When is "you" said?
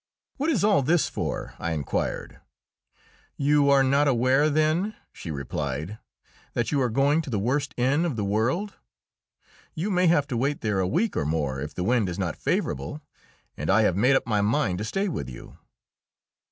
3.37-3.69, 6.71-6.81, 9.75-9.91, 15.29-15.59